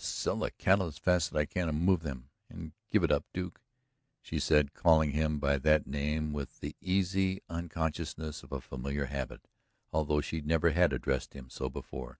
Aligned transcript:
"I'm 0.00 0.02
going 0.02 0.06
to 0.08 0.12
sell 0.14 0.36
the 0.36 0.50
cattle 0.52 0.86
as 0.86 0.96
fast 0.96 1.30
as 1.30 1.36
I 1.36 1.44
can 1.44 1.74
move 1.76 2.00
them, 2.00 2.30
and 2.48 2.72
give 2.90 3.04
it 3.04 3.12
up, 3.12 3.26
Duke," 3.34 3.60
she 4.22 4.40
said, 4.40 4.72
calling 4.72 5.10
him 5.10 5.38
by 5.38 5.58
that 5.58 5.86
name 5.86 6.32
with 6.32 6.60
the 6.60 6.74
easy 6.80 7.42
unconsciousness 7.50 8.42
of 8.42 8.50
a 8.50 8.62
familiar 8.62 9.04
habit, 9.04 9.42
although 9.92 10.22
she 10.22 10.40
never 10.40 10.70
had 10.70 10.94
addressed 10.94 11.34
him 11.34 11.50
so 11.50 11.68
before. 11.68 12.18